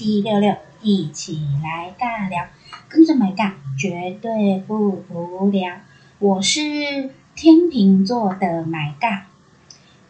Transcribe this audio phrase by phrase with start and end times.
[0.00, 2.46] 七六六，一起来尬聊，
[2.88, 5.74] 跟着买尬，绝对不无聊。
[6.18, 9.24] 我是天秤座的买尬，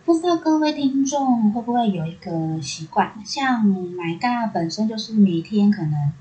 [0.04, 6.12] 不知道各位听众会不会有一个习惯，像买尬本身就是每天可能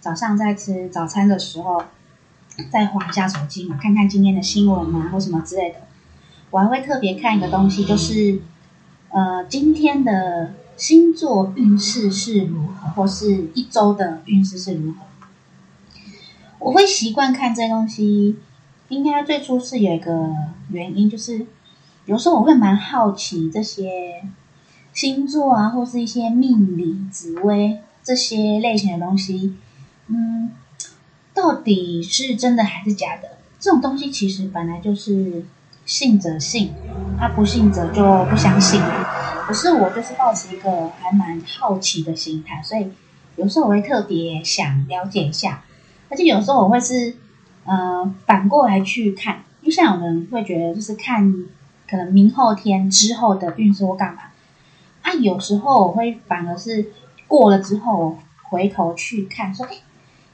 [0.00, 1.82] 早上在吃早餐的时候，
[2.70, 5.76] 再滑一下手机嘛，看看今天的新闻嘛，或什么之类的。
[6.50, 8.42] 我还会特别看一个东西，就是。
[9.10, 14.98] 呃，今天的星座运势是如何，或是一周的运势是如何？
[16.58, 18.36] 我会习惯看这东西，
[18.88, 20.34] 应该最初是有一个
[20.70, 21.46] 原因，就是
[22.06, 24.24] 有时候我会蛮好奇这些
[24.92, 29.54] 星座啊，或是一些命理、紫微这些类型的东西，
[30.08, 30.50] 嗯，
[31.32, 33.38] 到底是真的还是假的？
[33.60, 35.44] 这种东西其实本来就是。
[35.86, 36.72] 信则信，
[37.18, 38.80] 他不信则就不相信。
[39.46, 42.90] 可是我就是抱持一个还蛮好奇的心态，所以
[43.36, 45.62] 有时候我会特别想了解一下，
[46.08, 47.14] 而且有时候我会是
[47.64, 51.30] 呃反过来去看，因为像有人会觉得就是看
[51.88, 54.22] 可能明后天之后的运势或干嘛，
[55.02, 56.86] 啊，有时候我会反而是
[57.28, 59.76] 过了之后回头去看，说哎，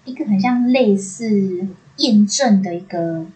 [0.04, 3.26] 一个很像类似验证的一个。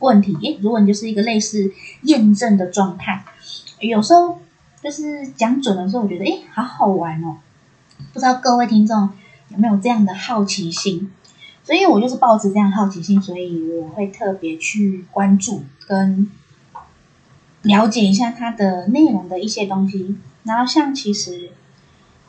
[0.00, 3.24] 问题，诶，如果你就是一个类似验证的状态，
[3.78, 4.38] 有时候
[4.82, 7.36] 就是讲准的时候，我觉得诶，好好玩哦。
[8.12, 9.10] 不知道各位听众
[9.50, 11.12] 有没有这样的好奇心？
[11.62, 16.30] 所以我就是抱着这样好奇心，所以我会特别去关注跟
[17.62, 20.16] 了解一下它的内容的一些东西。
[20.44, 21.50] 然后像其实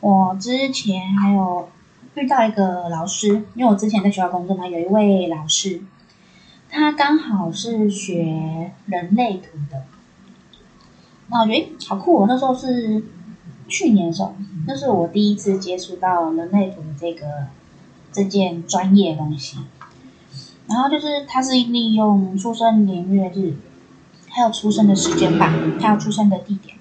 [0.00, 1.70] 我之前还有
[2.14, 5.80] 遇到一个老师，因为我之前在学校工作嘛，有一位老师。
[6.74, 9.84] 他刚好是学人类图的，
[11.28, 12.26] 那我觉得好酷哦！
[12.26, 13.04] 那时候是
[13.68, 14.34] 去年的时候，
[14.66, 17.26] 那是我第一次接触到人类图的这个
[18.10, 19.58] 这件专业东西。
[20.66, 23.54] 然后就是他是利用出生年月日，
[24.30, 26.74] 还有出生的时间吧，还有出生的地点。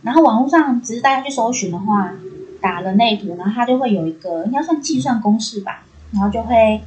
[0.00, 2.14] 然后网络上只是大家去搜寻的话，
[2.62, 6.80] 打人类图，然后它就会有一个应该算计算公式吧，然后就会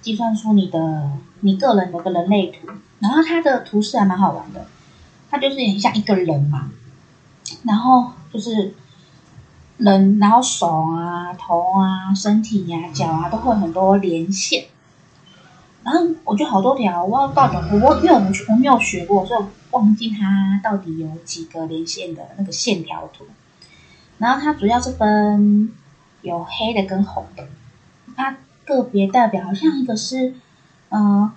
[0.00, 1.10] 计算出你的。
[1.44, 2.68] 你个人有个人类图，
[3.00, 4.64] 然后它的图示还蛮好玩的，
[5.28, 6.70] 它就是很像一个人嘛，
[7.64, 8.74] 然后就是
[9.76, 14.66] 人，然后手啊、头啊、身体呀、啊、脚啊，都会很多连线，
[15.82, 23.26] 然后我就好多条，我不知道到底我我因为我们我没有学过，所以忘记它到底有几个连线的那个线条图，
[24.18, 25.72] 然后它主要是分
[26.20, 27.48] 有黑的跟红的，
[28.14, 30.34] 它个别代表好像一个是。
[30.94, 31.32] 嗯、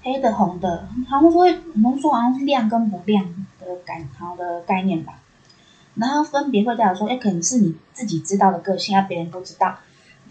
[0.00, 1.44] 黑的、红的，好像说，
[1.74, 3.24] 我们说好像是亮跟不亮
[3.58, 5.18] 的感，好的概念吧。
[5.96, 9.76] 然后分别会代表说，哎，可能是你自己知道的个性，啊，别人不知道。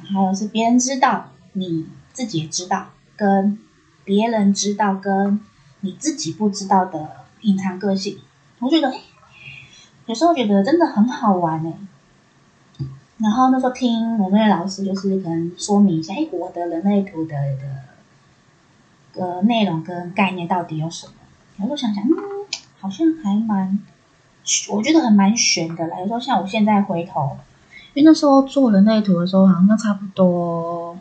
[0.02, 3.60] 还有是别人知道，你自己也知道，跟
[4.06, 5.42] 别人知道，跟
[5.82, 7.10] 你自己不知道的
[7.42, 8.20] 隐藏个性。
[8.60, 8.94] 我觉得，
[10.06, 11.74] 有时候觉得真的很好玩哎。
[13.18, 17.89] 然后那时候听我们的老师，就是可能说明一下，哎，我的人类图的的。
[19.19, 21.13] 呃，内容跟概念到底有什么？
[21.57, 22.13] 有时候想想，嗯，
[22.80, 23.78] 好像还蛮，
[24.72, 26.00] 我觉得还蛮玄的啦。
[26.00, 27.38] 有时候像我现在回头，
[27.94, 30.97] 因为那时候做人类图的时候，好像差不多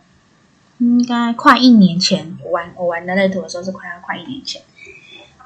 [0.79, 4.61] 应该快一年前我玩我玩人类图的时候是快要快一年前。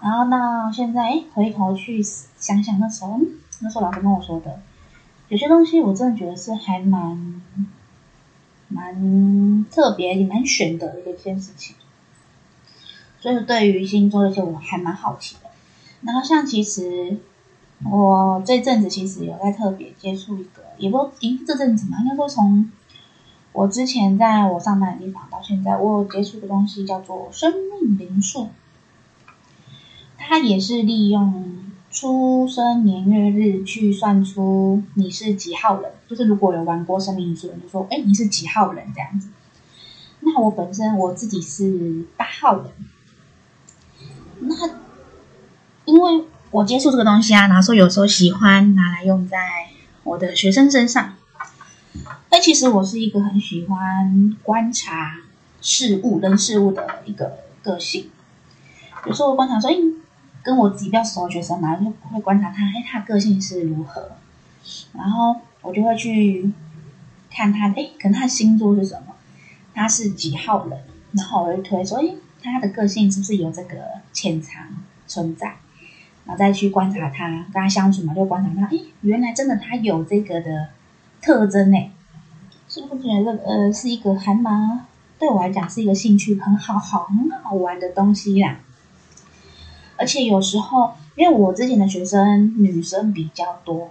[0.03, 3.21] 然后到现在，哎，回头去想想那时候，
[3.61, 4.61] 那时候老师跟我说的，
[5.29, 7.41] 有些东西我真的觉得是还蛮
[8.69, 11.77] 蛮特别，也蛮玄的一个件事情。
[13.23, 15.49] 所以对于星座这些我还蛮好奇的，
[16.01, 17.19] 然后像其实
[17.89, 22.69] 我这阵子其实有在特别接触一个，也不咦这阵子嘛，应该说从
[23.53, 28.49] 我之前在我上班的地方到现在，我有接触的东西叫做生命灵数，
[30.19, 39.29] 它也是利用出生年月日去算出你是几号人，就是如果有玩过生命灵数就说，哎，你是几号人这样子。
[40.19, 42.73] 那我本身我自己是八号人。
[44.45, 44.55] 那，
[45.85, 49.39] 因为我接触这个东西啊，然后说有时候喜欢拿来用在
[50.03, 51.15] 我的学生身上。
[52.29, 55.19] 但其实我是一个很喜欢观察
[55.61, 58.11] 事物、人事物的一个个性。
[59.07, 59.77] 有时候我观察说，哎，
[60.43, 64.13] 跟我自己比较熟的学生嘛，就会观察他，哎，他个性是如何。
[64.95, 66.51] 然后我就会去
[67.31, 69.15] 看他，哎，可能他星座是什么，
[69.75, 70.81] 他是几号人，
[71.13, 72.15] 然后我就推说，哎。
[72.51, 74.63] 他的个性是不是有这个潜藏
[75.07, 75.57] 存在？
[76.25, 80.69] 然后再去观察他，跟他相处嘛，就观察他，哎，原来真的他有这个的
[81.21, 81.91] 特征呢，
[82.69, 84.87] 是不是觉得呃是一个还蛮
[85.19, 88.61] 对我来讲是一个兴趣很好好很好玩的东西啦。
[89.97, 93.91] 而且有时候，因为我之前的学生女生比较多，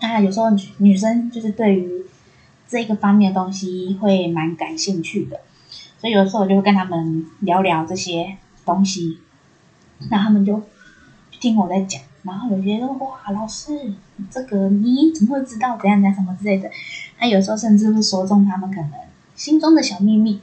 [0.00, 0.46] 啊，有时候
[0.78, 2.06] 女生就是对于
[2.66, 5.40] 这个方面的东西会蛮感兴趣的，
[5.98, 9.18] 所以有时候我就会跟他们聊聊这些东西，
[10.10, 10.62] 那他们就
[11.40, 13.94] 听我在讲，然后有些人说哇，老师，
[14.30, 16.70] 这个你怎么会知道怎样怎样什么之类的？
[17.18, 18.90] 他有时候甚至会说中他们可能
[19.34, 20.40] 心中的小秘密，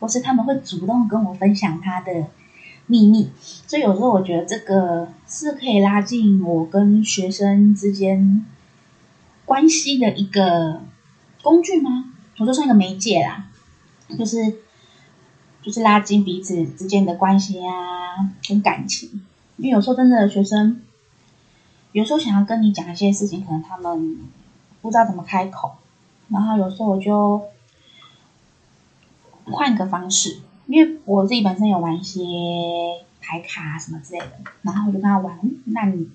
[0.00, 2.26] 或是他们会主动跟我分享他的。
[2.88, 3.32] 秘密，
[3.66, 8.46] 所以有时候我觉得这个是可以拉近我跟学生之间
[9.44, 10.82] 关系的一个
[11.42, 12.14] 工具吗？
[12.38, 13.48] 我就算一个媒介啦，
[14.16, 14.58] 就是
[15.66, 19.26] 就是拉近彼此之间的关系啊，跟感情。
[19.56, 20.80] 因为有时候真的学生，
[21.90, 24.16] 有时候想要跟你讲一些事情，可能他们
[24.80, 25.72] 不知道怎么开口，
[26.28, 27.42] 然后有时候我就
[29.46, 30.38] 换个方式。
[30.68, 32.20] 因为我自己本身有玩一些
[33.20, 34.30] 牌卡什么之类的，
[34.62, 35.36] 然后我就跟他玩。
[35.64, 36.08] 那你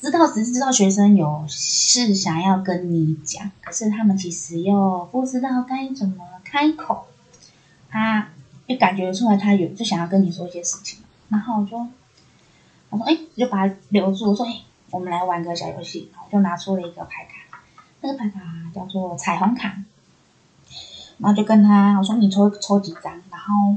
[0.00, 7.06] 知道，只是知道学生有事想要跟你讲，可是他们其实又不知道该怎么开口。
[7.88, 8.28] 他
[8.66, 11.00] 就感觉出来，他有就想要跟你说一些事情。
[11.28, 11.76] 然后我就
[12.90, 17.60] 我说：“哎，我就把他留住。”我说：“哎，我们来玩个小游戏。”我就拿出了一个牌卡，
[18.00, 18.40] 那个牌卡
[18.74, 19.82] 叫做彩虹卡。
[21.18, 23.76] 然后就跟他我说：“你抽抽几张？”然后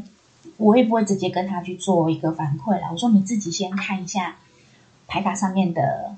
[0.57, 2.87] 我也不会直接跟他去做一个反馈了。
[2.91, 4.37] 我说，你自己先看一下
[5.07, 6.15] 牌卡上面的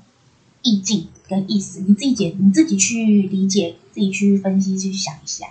[0.64, 5.48] 意境跟意思，你自己解，你自己去理解，自己去分析，去想一下。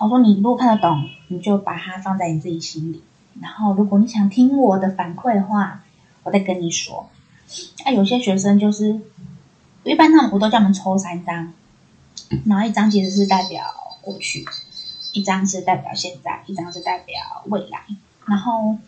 [0.00, 3.02] 我说，你如果看得懂，你就把它放在你自己心里。
[3.38, 5.82] 然后如果你想听我的反馈的话，
[6.22, 7.10] 我再跟你说。
[7.84, 8.98] 啊，有些学生就是，
[9.84, 11.52] 一般他们我都叫他们抽三张，
[12.46, 13.62] 然后一张其实是代表
[14.00, 14.46] 过去。
[15.12, 17.80] 一张是代表现在，一张是代表未来。
[18.24, 18.78] 然后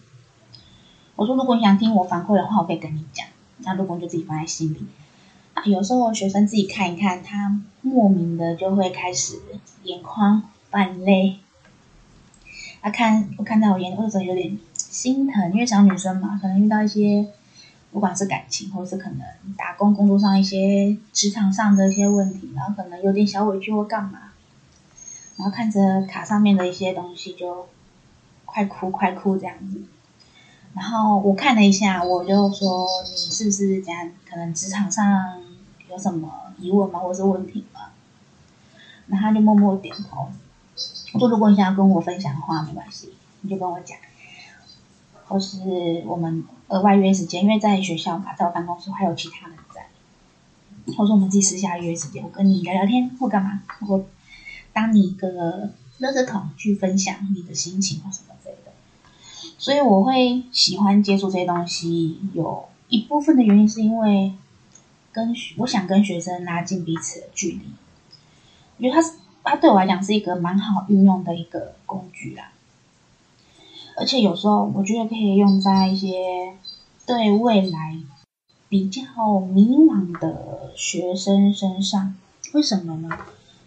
[1.16, 3.26] 我说，如果你想听我反馈的话，我可以跟你讲。
[3.58, 4.86] 那如果你就自己放在心里。
[5.52, 9.38] 啊，有时候学生自己看一看，他莫名的就会开始
[9.82, 11.38] 眼眶泛泪。
[12.80, 17.28] 他看我看到我眼里，或者有点心疼，因为小女生嘛，可能遇到一些
[17.92, 19.20] 不管是感情，或是可能
[19.56, 24.32] 打工工作上一些职场上的一些问题，然后可能有点小委屈或干嘛。
[25.36, 27.68] 然后看着卡上面的一些东西，就
[28.44, 29.82] 快哭快哭这样子。
[30.74, 34.10] 然后我看了一下，我就说：“你是不是这样？
[34.28, 35.40] 可能职场上
[35.90, 36.98] 有什么疑问吗？
[36.98, 37.80] 或是问题吗？”
[39.06, 40.28] 然后他就默默点头。
[41.12, 43.12] 我说：“如果你想要跟我分享的话，没关系，
[43.42, 43.98] 你就跟我讲。
[45.26, 49.86] 或是我们额外约时间，因为在学校嘛，在我办公室还有其他人在。
[50.96, 54.04] 或者我们自己私下约时间，我跟你聊聊天或干嘛，我。”
[54.74, 55.68] 当你一个
[56.00, 58.72] 垃圾桶去分享你的心情或什么之类的，
[59.58, 62.18] 所以我会喜欢接触这些东西。
[62.32, 64.32] 有一部分的原因是因为
[65.12, 67.60] 跟我想跟学生拉近彼此的距离，
[68.78, 72.52] 我觉得他是它对我来讲是一个蛮好运用的一个工具啦。
[73.96, 76.54] 而且有时候我觉得可以用在一些
[77.06, 77.98] 对未来
[78.68, 79.02] 比较
[79.52, 82.14] 迷茫的学生身上。
[82.52, 83.08] 为什么呢？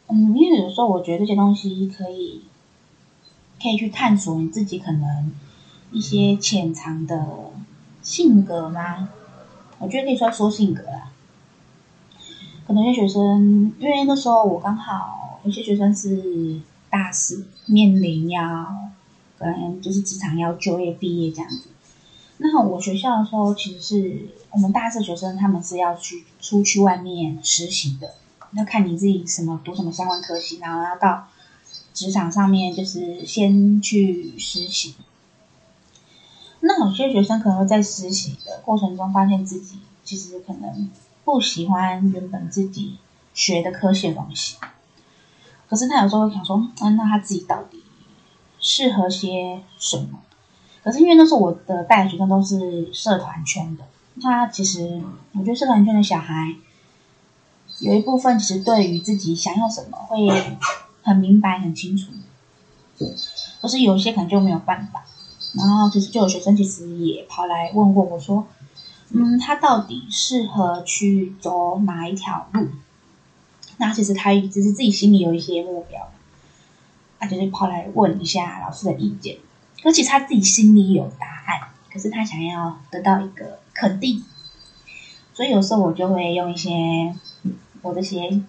[0.07, 2.41] 嗯，因为有时候我觉得这些东西可以，
[3.61, 5.31] 可以去探索你自己可能
[5.91, 7.51] 一些潜藏的
[8.01, 9.09] 性格吗？
[9.79, 11.11] 我觉得可以说说性格啦。
[12.67, 16.59] 可能有些学生，因为那时候我刚好有些学生是
[16.89, 18.89] 大四，面临要
[19.37, 21.69] 可能就是职场要就业毕业这样子。
[22.37, 28.15] 那我学校的时候，其实是我们大四学生，他们是要去出去外面实习的。
[28.53, 31.27] 要看你自己什么读什么相关科系，然后要到
[31.93, 34.95] 职场上面，就是先去实习。
[36.61, 40.89] 那有些学生可能会在实习的过程中，发现自己其实可能
[41.23, 42.97] 不喜欢原本自己
[43.33, 44.57] 学的科系的东西。
[45.67, 47.83] 可是他有时候会想说，嗯，那他自己到底
[48.59, 50.19] 适合些什么？
[50.83, 53.83] 可是因为那时候我的带的学生都是社团圈的，
[54.21, 55.01] 他其实
[55.33, 56.55] 我觉得社团圈的小孩。
[57.79, 60.29] 有一部分其实对于自己想要什么会
[61.03, 62.09] 很明白很清楚，
[63.61, 65.03] 可是有些可能就没有办法。
[65.51, 68.47] 然后其实就有学生其实也跑来问过我说，
[69.09, 72.69] 嗯，他到底适合去走哪一条路？
[73.77, 76.11] 那其实他只是自己心里有一些目标，
[77.19, 79.37] 他就是跑来问一下老师的意见。
[79.83, 84.23] 而且他自己心里有答案，可是他想要得到一个肯定，
[85.33, 87.13] 所以有时候我就会用一些
[87.81, 88.41] 我这些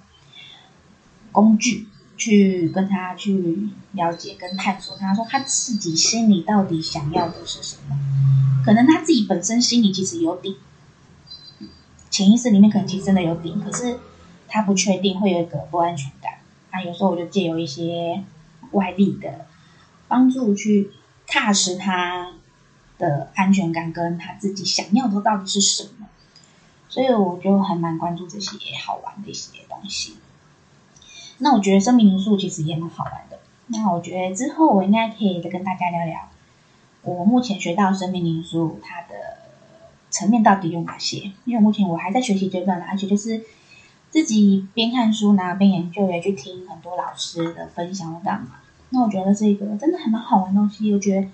[1.32, 4.96] 工具去跟他去了解跟探索。
[4.96, 7.98] 他说他自己心里到底想要的是什么？
[8.64, 10.56] 可能他自己本身心里其实有底，
[12.08, 13.98] 潜意识里面可能其实真的有底，可是
[14.48, 16.34] 他不确定，会有一个不安全感。
[16.72, 18.22] 那有时候我就借由一些
[18.72, 19.46] 外力的
[20.08, 20.90] 帮助去
[21.26, 22.32] 踏实他
[22.98, 26.06] 的安全感，跟他自己想要的到底是什么。
[26.88, 30.16] 所以我就还蛮关注这些好玩的一些东西。
[31.38, 33.38] 那我觉得生命灵数其实也蛮好玩的。
[33.66, 36.28] 那我觉得之后我应该可以再跟大家聊聊，
[37.02, 39.14] 我目前学到生命灵数它的
[40.10, 41.32] 层面到底有哪些？
[41.44, 43.42] 因为目前我还在学习阶段，而且就是
[44.10, 48.60] 自己边看书呢边研究，也去听很多老师的分享或干嘛。
[48.90, 50.92] 那我觉得这个真的还蛮好玩东西。
[50.92, 51.28] 我觉得，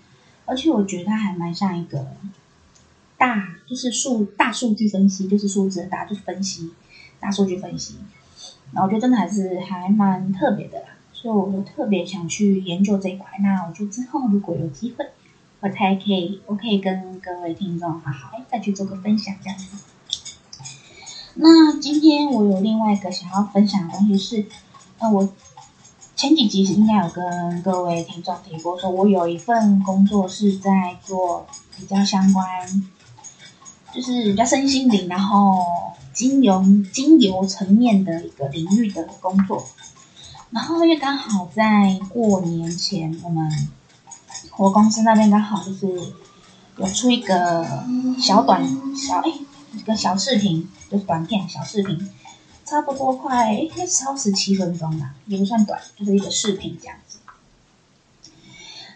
[0.46, 2.08] 而且我觉得它还蛮像一个
[3.16, 6.72] 大，就是数大数据分析，就是数字的大，就是分析
[7.20, 7.96] 大数据分析。
[8.72, 13.38] 然后我觉得真的还是还蛮特别的啦，所以我就特别想去研究这一块。
[13.40, 15.06] 那我就之后如果有机会，
[15.60, 19.91] 我才可以，我可以跟各位听众好好再去做个分享这样子。
[21.34, 24.46] 那今天我有另外一个想要分享的东西是，
[24.98, 25.28] 呃，我
[26.16, 31.46] 前几集应该有跟各位听众提过，说我有一份工作是在做
[31.76, 32.90] 比较相关，
[33.94, 35.64] 就是比较身心灵，然后。
[36.12, 36.62] 精油
[36.92, 39.64] 精油层面的一个领域的工作，
[40.50, 43.50] 然后因为刚好在过年前，我们
[44.58, 45.86] 我公司那边刚好就是
[46.76, 47.82] 有出一个
[48.18, 48.62] 小短
[48.94, 49.32] 小哎
[49.72, 52.10] 一个小视频，就是短片小视频，
[52.64, 57.18] 差不多快应该超十七分钟吧，也不算短，就是一个视频这样子。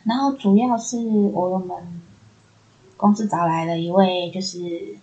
[0.05, 2.03] 然后主要是我们
[2.97, 4.99] 公司找来了一位就是。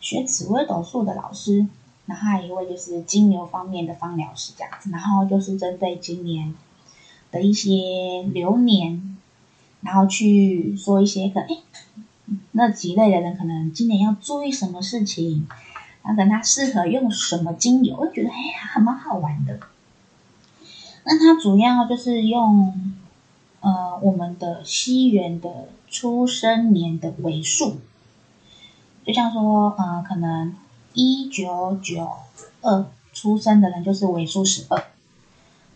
[0.00, 1.66] 学紫微斗数的老师，
[2.06, 6.54] 然后还有一位就是金牛方面的芳疗师这样子，然后就是针对今年
[7.32, 9.18] 的一些流年，
[9.80, 11.48] 然后去说一些可哎
[12.58, 15.46] 那几类的人可能今年要注意什么事情，
[16.02, 19.60] 然后跟他适合用什么精油，我觉得哎还蛮好玩的。
[21.04, 22.92] 那他主要就是用
[23.60, 27.78] 呃我们的西元的出生年的尾数。
[29.06, 30.54] 就像说，呃，可能
[30.92, 32.10] 一九九
[32.60, 32.84] 二
[33.14, 34.84] 出生的人就是尾数十二，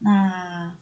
[0.00, 0.76] 那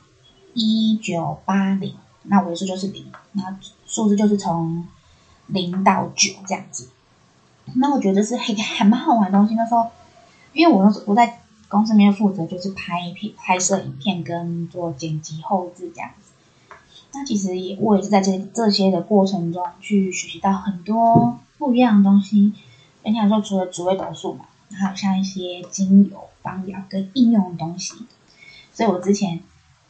[0.54, 4.85] 一九八零，那尾数就是零，那数字就是从
[5.52, 6.88] 零到九这样子。
[7.75, 9.54] 那我觉得是还 还蛮好玩的东西。
[9.54, 9.87] 那时候，
[10.52, 16.33] 因为我那时我在公司里面负责就是拍片、拍摄影片跟做剪辑后制这样子。
[17.12, 21.38] 那其实也我也是在这这些的过程中去学习到很多。
[21.59, 22.54] 不一样的东西，
[23.04, 28.07] 你讲说，除了紫微斗数嘛，还有像一些精油、芳疗跟应用的东西。
[28.73, 29.40] 所以我之前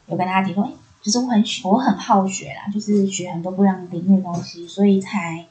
[0.07, 5.45] 有跟大家提说，哎，就是我很我很好学啦，就是学很多不一样领域的东西，所以才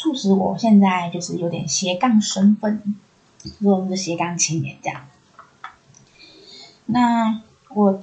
[0.00, 2.94] 促使我现在就是有点斜杠身份，
[3.58, 5.02] 如果是斜杠青年这样。
[6.86, 7.42] 那
[7.74, 8.02] 我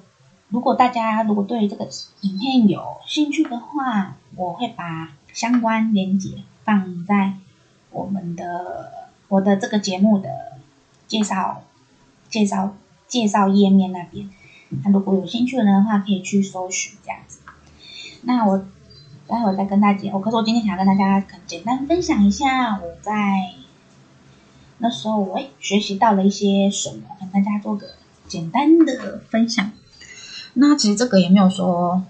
[0.50, 1.90] 如果大家如果对这个
[2.22, 6.44] 影片有兴趣的话，我会把相关链接。
[6.68, 7.36] 放在
[7.92, 10.30] 我们的我的这个节目的
[11.08, 11.64] 介绍
[12.30, 12.76] 介绍
[13.08, 14.30] 介绍页面那边，
[14.84, 17.40] 那如果有兴趣的人的话，可以去搜寻这样子。
[18.24, 18.68] 那我
[19.28, 23.12] 待会再跟大家，我可是我今天想要跟大家简单分享一下我在
[24.78, 27.90] 那时候我学习到了一些什么，跟大家做个
[28.28, 29.72] 简单的分享。
[30.54, 32.04] 那其实这个也没有说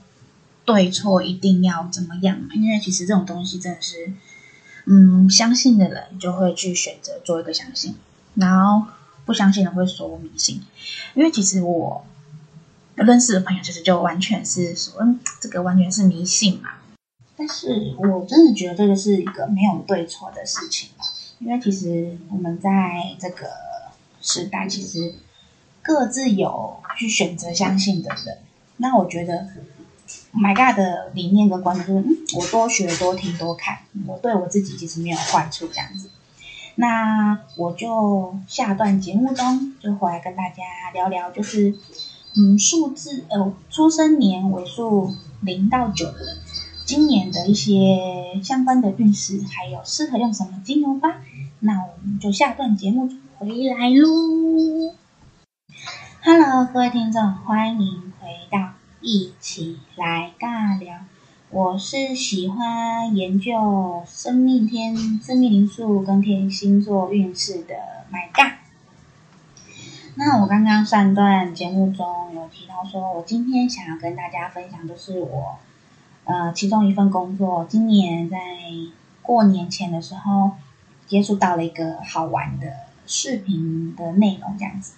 [0.64, 4.14] 对错一定要怎么样嘛，因为其实这种东西真的是。
[4.90, 7.96] 嗯，相信的人就会去选择做一个相信，
[8.36, 8.88] 然后
[9.26, 10.62] 不相信的会说我迷信，
[11.14, 12.06] 因为其实我
[12.96, 16.70] 认识的朋友其实就完全是说，嗯，这个完全是迷信嘛。
[17.38, 21.06] 但是我真的觉得这个是一个没有对错的事情吧，
[21.40, 23.48] 因为其实我们在这个
[24.22, 25.14] 时代，其实
[25.82, 28.40] 各自有去选择相信的人。
[28.78, 29.48] 那我觉得。
[30.34, 36.10] My God 的理念跟观点就是，嗯，我多学多听多看，我对我自己其实没有坏处这样子。
[36.76, 40.64] 那我就下段节目中就回来跟大家
[40.94, 41.74] 聊聊，就是
[42.36, 46.38] 嗯，数字呃，出生年尾数零到九的，
[46.88, 51.18] 今年的一些相关的运势，还有适合用什么精油吧。
[51.60, 54.96] 那我们就下段节目回来喽。
[56.24, 58.70] Hello，各位听众，欢迎回到。
[59.02, 61.00] 一起来尬聊，
[61.50, 67.76] 我是喜欢研究生命天、生命灵数跟天星座运势的
[68.10, 68.54] My God。
[70.16, 75.58] 那我刚刚上段节目中有提到说，我今天想要跟大家分享的是我
[76.28, 78.38] 呃其中一份工作，今年在
[79.22, 80.52] 过年前的时候
[81.08, 82.68] 接触到了一个好玩的
[83.06, 84.94] 视频的内容，这样子。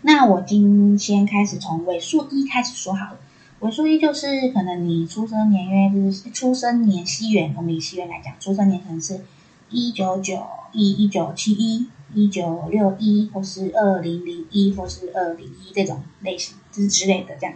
[0.00, 3.18] 那我今天开始从尾数一开始说好了。
[3.60, 9.24] 尾数一就是可能你出生年月日，出生年西元，我们以西元来讲，出生年可能是
[9.70, 17.54] 一九九一、一九七一、一九六一，或是二零零一，或是二零一这种类型，就是之类的这样。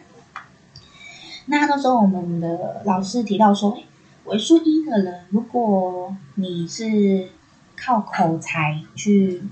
[1.46, 3.76] 那那时候我们的老师提到说，
[4.24, 7.30] 尾数一的人，如果你是
[7.76, 9.42] 靠口才去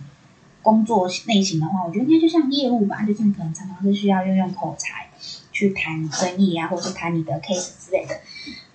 [0.63, 5.09] 工作类型的话，我觉得应该就像业务吧，就是你可能常常是需要运用口才。
[5.51, 8.15] 去谈生意啊，或者是谈你的 case 之类的。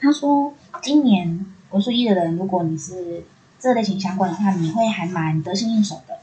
[0.01, 3.23] 他说，今年尾数一的人，如果你是
[3.57, 6.19] 这类型相关的话，你会还蛮得心应手的，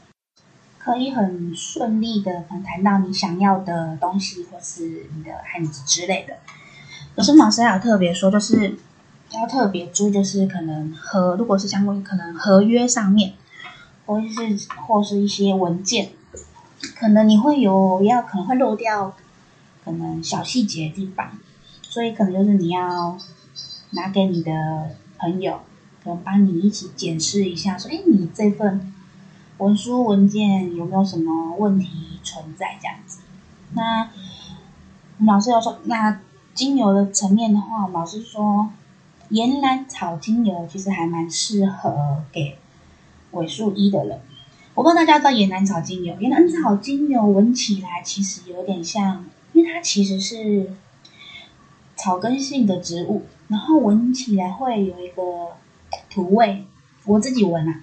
[0.77, 6.35] 可以很顺利的可能谈到你想要的东西，或是你的案子之类的。
[7.15, 8.77] 可是老师还有特别说，就是
[9.31, 13.33] 要特别注意，就是可能和如果是相关，可能合约上面，
[14.05, 16.11] 或是或是一些文件，
[16.95, 19.15] 可能你会有要可能会漏掉。
[19.83, 21.39] 可能小细节的地方，
[21.81, 23.17] 所以可能就是你要
[23.89, 24.51] 拿给你的
[25.17, 25.61] 朋友，
[26.03, 28.93] 可能帮你一起检视一下，说，哎，你这份
[29.57, 32.77] 文书文件有没有什么问题存在？
[32.79, 33.21] 这样子。
[33.73, 34.11] 那
[35.25, 36.19] 老师要说，那
[36.53, 38.69] 精油的层面的话，老师说，
[39.29, 42.57] 岩兰草精油其实还蛮适合给
[43.31, 44.19] 尾数一的人。
[44.73, 49.25] 我不知道大家知道岩兰草精油，岩兰草精油闻起来其实有点像。
[49.53, 50.71] 因为它其实是
[51.97, 55.57] 草根性的植物，然后闻起来会有一个
[56.09, 56.65] 土味。
[57.03, 57.81] 我自己闻啊，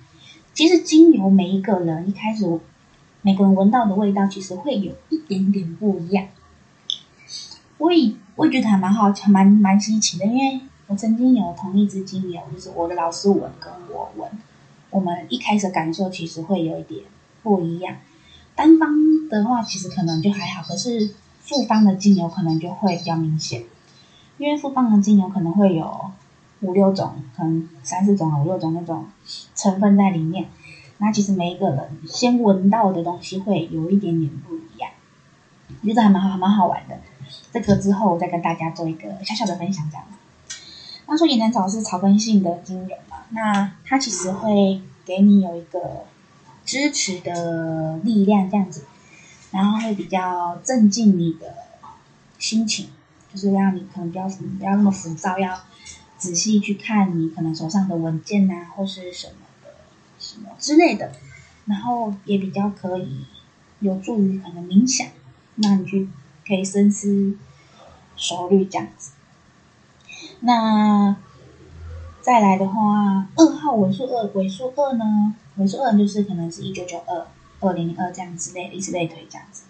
[0.55, 2.47] 其实精油每一个人一开始
[3.21, 6.29] 每个人闻到的味道其实会有一点点不一样。
[7.77, 14.31] 我以我也觉得还蛮好，还蛮蛮稀奇的，因为我曾经有同一支精油，就是我的老师闻跟我闻，
[14.91, 17.03] 我们一开始感受其实会有一点
[17.43, 17.97] 不一样。
[18.55, 21.15] 单方的话其实可能就还好，可是。
[21.41, 23.65] 复方的精油可能就会比较明显，
[24.37, 26.11] 因为复方的精油可能会有
[26.61, 29.07] 五六种，可能三四种五六种那种
[29.55, 30.45] 成分在里面。
[30.99, 34.91] 那其实每一个人先闻到的东西会有一点点不一样，
[35.81, 36.99] 我觉得还蛮好，还蛮好玩的。
[37.53, 40.05] 这个之后我再跟大家做一个小小的分享，这样。
[41.07, 46.05] 那说岩兰草是草根性的精油嘛，那它其实会给你有一个
[46.67, 48.85] 支持的力量，这样子。
[49.51, 51.55] 然后会比较镇静你的
[52.39, 52.91] 心情，
[53.33, 55.59] 就是让你可能不要不要那么浮躁，要
[56.19, 59.33] 仔细去看你可能手上的文件啊，或是什么
[59.65, 59.71] 的
[60.19, 61.13] 什么之类的。
[61.65, 63.25] 然后也比较可以
[63.81, 65.07] 有助于可能冥想，
[65.55, 66.07] 那你去
[66.49, 67.37] 可以深思
[68.17, 69.13] 熟虑这样子。
[70.41, 71.15] 那
[72.23, 75.37] 再来的话，二号尾数二，尾数二呢？
[75.59, 77.29] 尾数二就是可能是一九九二。
[77.61, 79.65] 二零零二这样之类，以此类推这样子。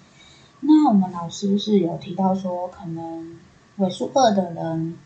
[0.61, 3.39] 那我们老师是有提到说，可能
[3.79, 4.99] 尾数二的人，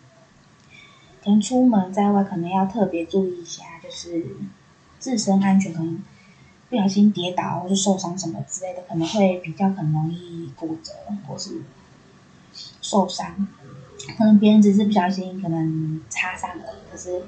[1.22, 4.34] 可能出门在外可能要特别注意一下，就是
[4.98, 6.02] 自身安全，可能
[6.72, 10.92] 不小心跌倒或是受伤什么之类的，可能会比较很容易骨折
[11.28, 11.60] 或是
[12.80, 13.46] 受伤。
[14.16, 17.24] 可能别人只是不小心，可能擦伤了，可是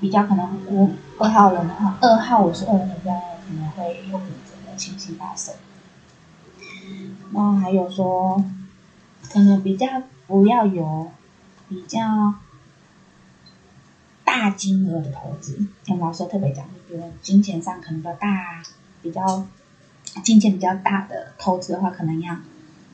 [0.00, 3.14] 比较可能我二号人的话，二号我是二的比较
[3.46, 4.76] 可能会有骨折的。
[4.76, 5.54] 情形发生，
[7.30, 8.42] 那还有说，
[9.30, 9.86] 可能比较
[10.26, 11.12] 不要有
[11.68, 12.34] 比较
[14.32, 15.66] 大金额的投资。
[15.84, 18.62] 听老师特别讲，就觉得金钱上可能比较大，
[19.02, 19.46] 比较
[20.24, 22.38] 金钱比较大的投资的话，可能要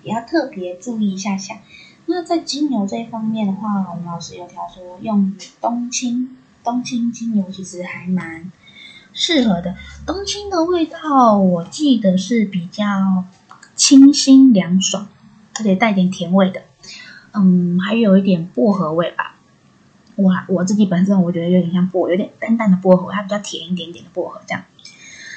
[0.02, 1.58] 也要特别注意一下下。
[2.06, 8.50] 那在精油这一方面的话，我们老师有调说用冬青，冬青精油其实还蛮。
[9.12, 13.24] 适合的冬青的味道，我记得是比较
[13.76, 15.06] 清新凉爽，
[15.54, 16.62] 而且带点甜味的，
[17.32, 19.36] 嗯，还有一点薄荷味吧。
[20.18, 24.64] 我我自己本身我觉得有点像薄荷，有点淡淡的薄荷，它比较甜一点点的薄荷这样。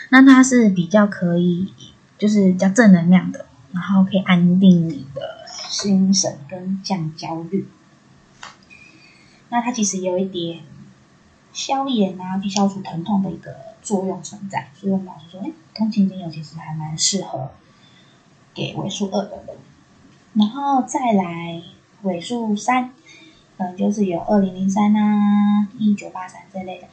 [0.10, 1.74] 那它是比较可以，
[2.18, 7.70] 就是比较正能量的，然后可以安定你的心神跟降焦虑。
[9.50, 10.60] 那它其实有一点
[11.54, 13.56] 消炎啊，可以消除疼痛的一个。
[13.84, 17.50] 作用存在，所以我们老师说，哎，通勤精油其实还蛮适合
[18.54, 19.58] 给尾数二的人。
[20.36, 21.60] 然后再来
[22.04, 22.92] 尾数三，
[23.62, 26.88] 可能就是有二零零三啊、一九八三这类的，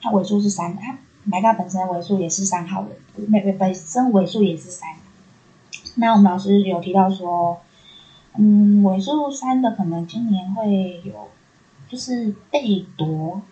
[0.00, 0.96] 它尾数是三，它
[1.28, 2.90] MyGuide 本身尾数也是三号的，
[3.26, 4.90] 每本身尾数也是三。
[5.96, 7.60] 那我们老师有提到说，
[8.36, 11.28] 嗯，尾数三的可能今年会有，
[11.88, 13.42] 就是被夺，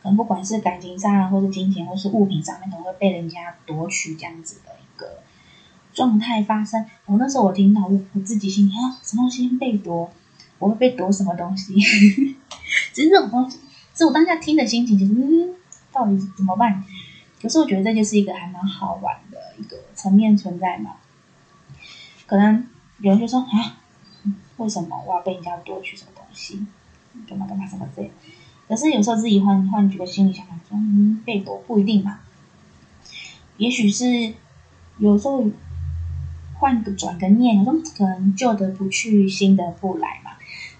[0.00, 5.18] 可能不管是感情上，或是金钱，或是物品上面，都会被人家夺取这样子的一个
[5.92, 6.86] 状态发生。
[7.06, 10.08] 我那时候我听到，我我自己心里啊，什么东西被夺？
[10.62, 11.74] 我会被夺什么东西？
[12.94, 13.58] 其实这种东西，
[13.94, 15.56] 是我当下听的心情，就是嗯，
[15.92, 16.84] 到底怎么办？
[17.40, 20.92] 可是我觉得这就是一个还蛮好玩的一个层面存在嘛。
[22.26, 22.64] 可能
[23.00, 23.82] 有人就说啊，
[24.58, 26.64] 为什么我要被人家夺取什么东西？
[27.28, 28.10] 干嘛干嘛什么这样？
[28.68, 32.20] 可是有时候自己换换几个心理想法，说嗯，被夺不一定嘛。
[33.56, 34.32] 也许是
[34.98, 35.44] 有时候
[36.54, 40.21] 换个转个念，我说可能旧的不去，新的不来。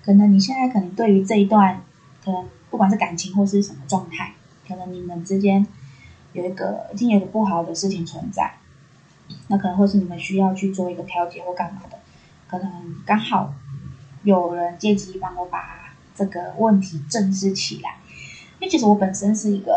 [0.04, 1.82] 可能你现在可能对于这一段，
[2.24, 4.32] 可能不管是感情或是什么状态，
[4.66, 5.66] 可能你们之间
[6.32, 8.54] 有一个已经有个不好的事情存在。
[9.48, 11.98] 那可能会是你们需要去做一个调节或干嘛的，
[12.48, 13.54] 可能刚好
[14.24, 17.96] 有人借机帮我把这个问题正视起来。
[18.60, 19.72] 因为其实我本身是一个，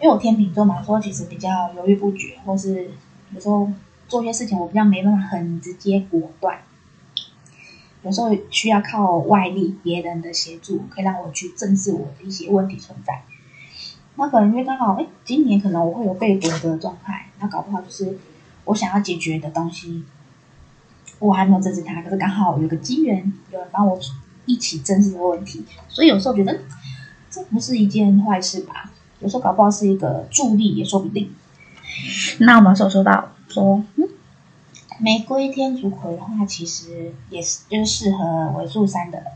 [0.00, 2.90] 因为我天秤座嘛，说其实比较犹豫不决，或是
[3.32, 3.70] 有时候
[4.08, 6.58] 做些事情我比较没办法很直接果断，
[8.06, 13.24] 有时候需要靠外力别人的协助，可以让我去正视我的一些问题存在。
[14.14, 18.18] 那可能因为刚好，哎，今年可能我会有被夺的状态，那搞不好就是。
[18.66, 20.02] 我想要解决的东西，
[21.20, 23.96] 我还没有正视它，可是刚好有个机缘，有人帮我
[24.44, 26.62] 一起正视这个问题，所以有时候觉得
[27.30, 28.90] 这不是一件坏事吧？
[29.20, 31.30] 有时候搞不好是一个助力，也说不定。
[32.40, 34.08] 那我们说说到说，嗯，
[34.98, 39.32] 玫瑰天竺葵的话，其实也是就是适合尾数三的人，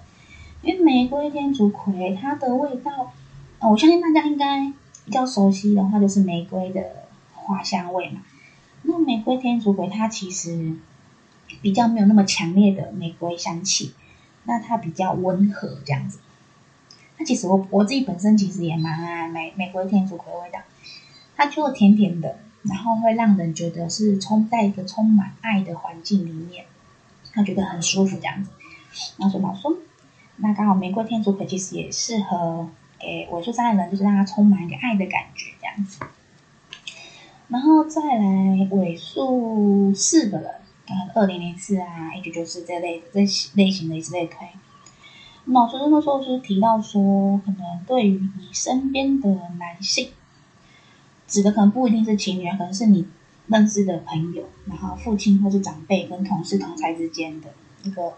[0.62, 3.12] 因为玫瑰天竺葵它的味道，
[3.60, 4.72] 我相信大家应该
[5.04, 8.22] 比较熟悉的话，就是玫瑰的花香味嘛。
[8.82, 10.76] 那玫瑰天竺葵它其实
[11.60, 13.92] 比较没有那么强烈的玫瑰香气，
[14.44, 16.20] 那它比较温和这样子。
[17.18, 20.60] 那其实我我自己本身其实也蛮爱玫玫瑰天竺葵味道，
[21.36, 26.66] 它就甜甜的，然后会让人觉得是充在一个充满爱的环境里面，
[27.32, 28.50] 他觉得很舒服这样子。
[29.16, 29.76] 那所以我说，
[30.36, 32.68] 那刚好玫瑰天竺葵其实也适合
[32.98, 36.00] 给尾数三的人，就是让他充满一个爱的感觉这样子。
[37.48, 40.50] 然后再来尾数四的人，
[40.86, 43.20] 呃，二零零四啊，一九九四这类这
[43.54, 44.46] 类型的以此类推。
[45.46, 50.10] 老师那时候是提到说，可能对于你身边的男性，
[51.30, 53.06] 指的可能不一定是情缘，可能是你
[53.46, 57.48] 认识的朋友，然后父亲或是长辈跟同事同侪之间的
[57.84, 58.12] 一个，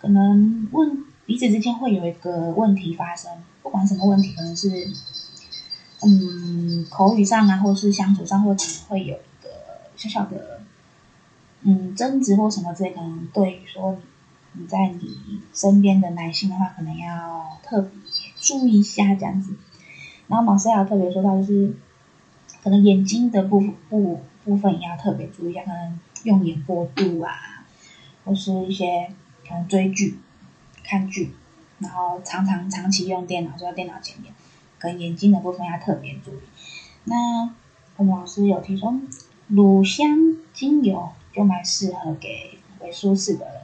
[0.00, 3.30] 可能问彼此之间会有一个问题发生，
[3.62, 4.88] 不管什么问题，可能是。
[6.02, 9.50] 嗯，口语上啊，或是相处上，或者会有一个
[9.96, 10.62] 小小的
[11.60, 13.98] 嗯争执或什么之类，可能对于说
[14.54, 17.90] 你在你身边的男性的话，可能要特别
[18.40, 19.52] 注意一下这样子。
[20.26, 21.74] 然后马斯亚特别说到，就是
[22.62, 27.64] 可能眼睛的部分部部分也要特别注意一下，可能用眼过度啊，
[28.24, 29.10] 或是一些
[29.46, 30.18] 可能追剧、
[30.84, 31.32] 看剧，
[31.78, 34.32] 然后常常长期用电脑，坐在电脑前面。
[34.78, 36.40] 跟眼睛的部分要特别注意。
[37.04, 37.50] 那
[37.96, 38.98] 我们老师有提说，
[39.46, 43.54] 乳香精油就蛮适合给尾数四的人。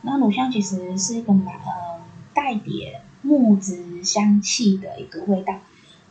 [0.00, 2.00] 那乳香其实是一个蛮嗯
[2.32, 5.60] 带点木质香气的一个味道。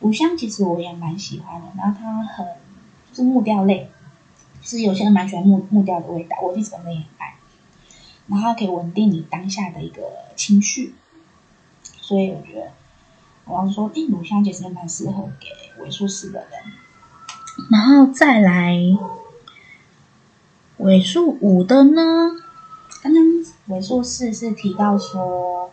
[0.00, 2.46] 乳香其实我也蛮喜欢的，然后它很
[3.12, 3.90] 是木调类，
[4.62, 7.36] 是有些人蛮喜欢木木调的味道，我自己本身也很爱。
[8.26, 10.02] 然后它可以稳定你当下的一个
[10.36, 10.94] 情绪，
[11.82, 12.72] 所以我觉得。
[13.50, 16.50] 我要说，印度香其实也蛮适合给尾数四的人，
[17.70, 18.76] 然后再来
[20.76, 22.02] 尾数五的呢？
[23.02, 23.22] 刚刚
[23.68, 25.70] 尾数四是提到说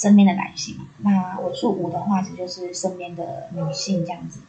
[0.00, 4.40] 身边的男性，那尾数五的话，其实就是身边的女性这样子，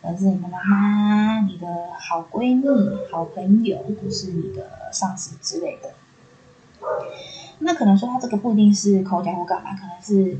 [0.00, 1.66] 可能是你的妈妈、你的
[1.98, 2.66] 好闺蜜、
[3.12, 5.90] 好朋友，或是你的上司之类的。
[7.58, 10.38] 那可能说他这个不一定是口角或干嘛，可能是。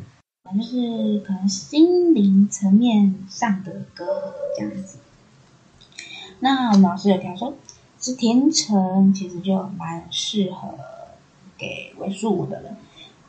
[0.54, 4.98] 就是可能心灵层面上的歌这样子。
[6.40, 7.54] 那我们老师有提到说，
[7.98, 10.68] 是甜橙其实就蛮适合
[11.56, 12.76] 给尾数五的人。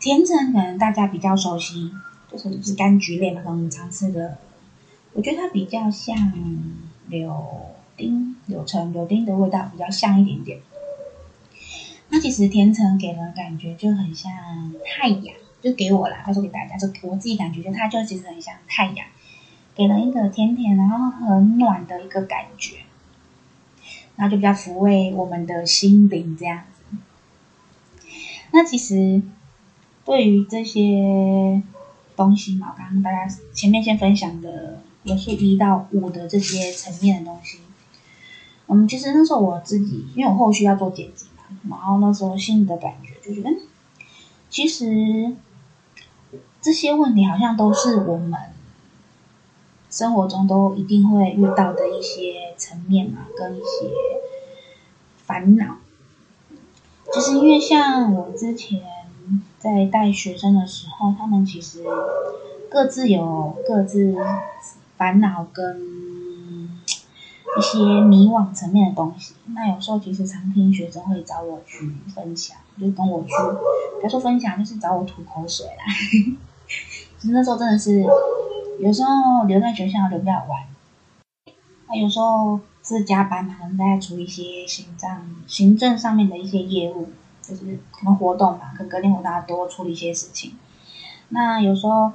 [0.06, 1.92] 甜橙可能大家比较熟悉，
[2.32, 4.38] 就是是柑橘类嘛，我们常吃的。
[5.14, 6.16] 我觉得它比较像
[7.08, 7.44] 柳
[7.98, 10.60] 丁、柳橙、柳丁的味道比较像一点点。
[12.10, 14.32] 那其实甜橙给人感觉就很像
[14.86, 15.36] 太阳。
[15.60, 19.08] 就给我啦，他说给大家，就我自己感觉，就它就其实很像太阳，
[19.74, 22.78] 给了一个甜甜然后很暖的一个感觉，
[24.16, 26.98] 然后就比较抚慰我们的心灵这样子。
[28.52, 29.24] 那其实
[30.06, 31.62] 对于这些
[32.16, 37.60] 东西嘛，刚刚大家前面先分享的，也是一到五的这些层面的东西。
[38.68, 41.26] 嗯，其实那时候我自己，因为我后续要做剪辑
[41.64, 43.50] 嘛，然后那时候心里的感觉就觉得，
[44.50, 45.36] 其实
[46.62, 48.40] 这些问题好像都是我们
[49.90, 53.92] 生活中都一定会遇到的一些层面嘛，跟一些
[55.26, 55.78] 烦恼。
[57.14, 58.82] 就是因为像我之前
[59.66, 61.84] 在带学生的时候，他们其实
[62.70, 64.16] 各自有各自
[64.96, 65.96] 烦恼跟。
[67.58, 73.32] 一些迷惘层面的东西，那有时候其实常听学生会找我去分享，就跟我去，
[74.04, 75.84] 他说分享就是找我吐口水啦。
[77.18, 78.06] 其实那时候真的是，
[78.82, 80.64] 有时候留在学校留不了完，
[81.88, 85.10] 那有时候是加班嘛，可能在处理一些行政、
[85.48, 87.08] 行政上面的一些业务，
[87.48, 90.54] 就是可能活动嘛，可能隔天我大家多处理一些事情。
[91.30, 92.12] 那有时候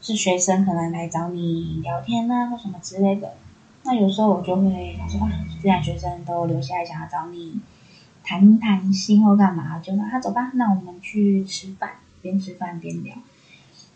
[0.00, 3.34] 是学生可能来找你聊天啊，或什么之类的。
[3.82, 7.60] 那有时候我就会想说啊，既然学生都留下来想要找你
[8.22, 13.16] 谈谈心或干嘛，就说啊走吧，那我们去吃饭，边吃饭边聊。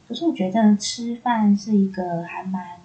[0.07, 2.79] 可是我觉得吃饭是一个还蛮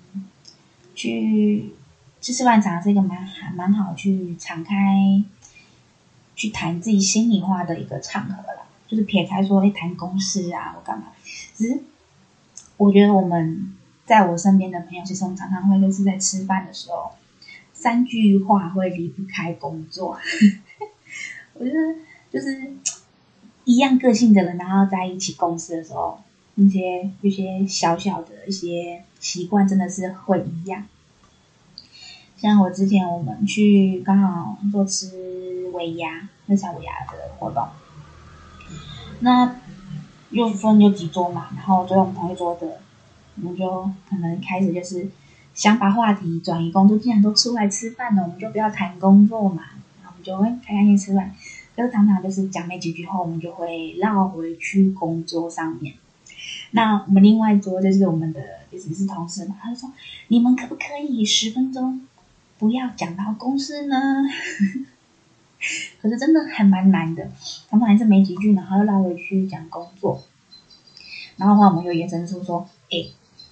[0.96, 1.74] 去
[2.22, 5.24] 吃吃饭场是一个蛮还蛮好去敞开
[6.40, 8.64] 去谈自己心里话的一个场合啦。
[8.88, 11.08] 就是撇开说哎谈公事啊或干嘛，
[11.56, 11.80] 只是
[12.78, 13.76] 我觉得我们。
[14.10, 17.12] 在我身边的朋友，其实我们常常会就是在吃饭的时候，
[17.74, 20.18] 三句话会离不开工作。
[21.54, 21.78] 我觉得
[22.32, 22.74] 就是
[23.66, 26.24] 一样个性的人，然后在一起共事的时候，
[26.56, 30.88] 那些一些小小的一些习惯，真的是会一样。
[32.40, 37.68] 像我之前我们去刚好做吃尾牙，那小尾牙的活动，
[39.20, 39.58] 那
[40.30, 42.80] 又分有几桌嘛，然后坐我们同一桌的。
[43.42, 45.10] 我们就可能开始就是
[45.54, 49.64] 想把话题转移工作，既然都出来吃饭了，我们就不要谈工作嘛。
[50.02, 51.34] 然后我们就会开开心心吃饭。
[51.76, 55.96] 就是常常就是讲没几句后，我们就会绕回去工作上面。
[56.72, 59.90] 那我们另外一桌就是我们的也是是同事嘛，他就说
[60.28, 62.02] ：“你们可不可以十分钟
[62.60, 63.96] 不要讲到公司呢？”
[66.00, 67.28] 可是真的还蛮难的，
[67.70, 70.24] 他们还是没几句，然后又拉回去讲工作。
[71.38, 73.10] 然后的话，我们又延伸出说：“哎。”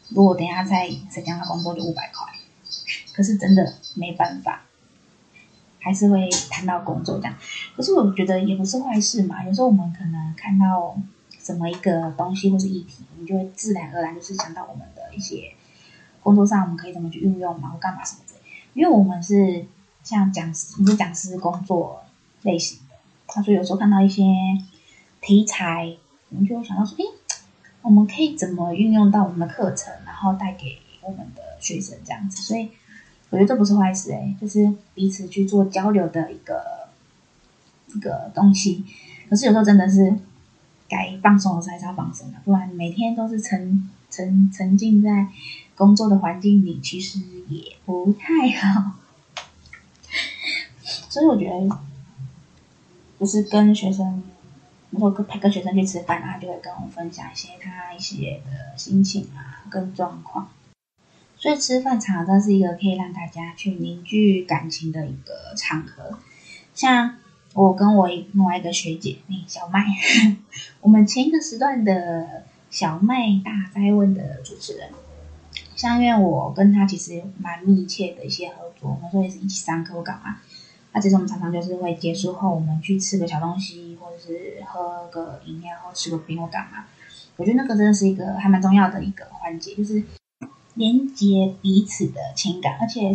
[0.10, 2.34] 如果等下再再讲到工作就五百块，
[3.14, 4.62] 可是真的没办法，
[5.80, 7.36] 还是会谈到工作这样。
[7.76, 9.44] 可是我觉得也不是坏事嘛。
[9.44, 10.98] 有时候我们可能看到
[11.44, 15.54] 什么一个东西或是议题，我们就会自然而然就是想到我们的一些
[16.24, 18.22] 工作上我们可以怎么去运用然后干嘛什么。
[18.78, 19.66] 因为我们是
[20.04, 22.04] 像讲师，你是讲师工作
[22.44, 24.24] 类型的，他说有时候看到一些
[25.20, 25.98] 题材，
[26.30, 27.04] 我们就会想到说，诶。
[27.82, 32.70] 我们可以怎么运用到我们的课程，然后带给我们的学生这样子，所以
[33.30, 36.90] 我觉得这不是坏事哎，就是彼此去做交流的一个
[37.96, 38.84] 一个东西。
[39.30, 40.14] 可是有时候真的是
[40.90, 45.28] 该放松的时候还是要放松的，不然每天都是沉沉沉浸在
[45.78, 48.94] 工作的环境里，其实也不太好。
[51.10, 51.80] 所以我觉得，
[53.20, 54.24] 就是跟学生。
[54.90, 60.50] 如果跟陪个学生去吃饭啊，他就会跟我分享一些他一些的心情啊，跟状况。
[61.38, 66.18] 所以吃饭常常是一个可以让大家去凝聚感情的一个场合。
[66.74, 67.18] 像
[67.54, 69.86] 我跟我另外一个学姐，那小麦，
[70.80, 74.90] 我们前一个时段的小麦大灾问的主持人，
[75.78, 80.38] 像因为我跟他其实蛮密切的一些合作，我们说也是一起上课干嘛。
[80.92, 86.86] 那其实我们常常就是会结束后，我们去吃个小东西，或者是喝个饮料，或吃个冰或干嘛。
[87.36, 90.02] 我觉得那个真的是一个还蛮重要的一个环节，就是
[90.74, 93.12] 连接彼此的情感，而且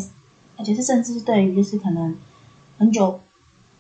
[0.56, 2.16] 而且是甚至是对于就是可能
[2.78, 3.20] 很久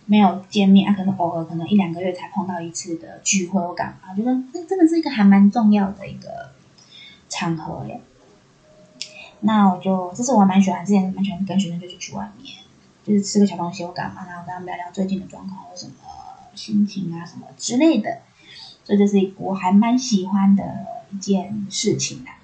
[0.06, 6.50] 没有见面啊，可能偶尔可能一两个月才碰到一次的聚会或干嘛，我觉得这真的是一个还蛮重要的一个
[7.28, 8.00] 场合耶。
[9.42, 12.54] 那我就这是我还蛮喜欢，之前蛮喜欢跟学生就是去外面。
[13.04, 15.92] 就是吃个小东西或干嘛，然后跟他们聊聊最近的状况或什么
[16.54, 18.20] 心情啊什么之类的，
[18.84, 22.36] 所以这是我还蛮喜欢的一件事情啦。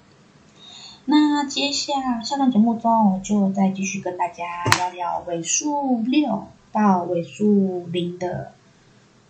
[1.05, 4.43] 那接下下段节目中，我就再继续跟大家
[4.77, 8.51] 聊聊尾数六到尾数零的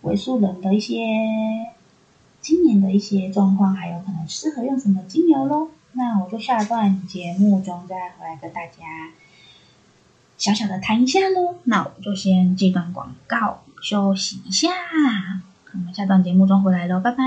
[0.01, 0.95] 尾数人的一些
[2.41, 5.67] 今年的一些状况，还有可能适合用什么精油喽。
[5.99, 9.12] 那我就下段节目中再回来跟大家
[10.38, 11.55] 小小的谈一下喽。
[11.65, 14.69] 那我就先这段广告休息一下，
[15.73, 17.17] 我们下段节目中回来喽，拜拜。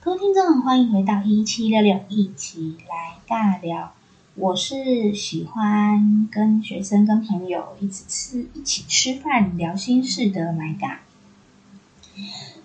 [0.00, 3.92] 各位听众，欢迎回到一七六六，一起来尬聊。
[4.36, 11.00] 我是喜欢跟学生、跟朋友一起吃、一起吃饭、聊心事的麦嘎。